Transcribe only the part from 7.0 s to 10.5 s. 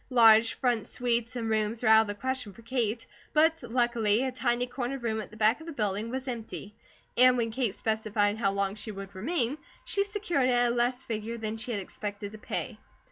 and when Kate specified how long she would remain, she secured